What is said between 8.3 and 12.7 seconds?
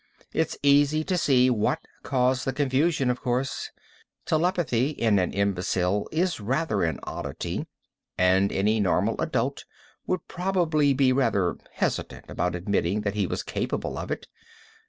any normal adult would probably be rather hesitant about